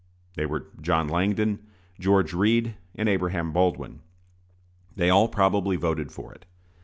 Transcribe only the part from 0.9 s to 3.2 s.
Langdon, George Read, and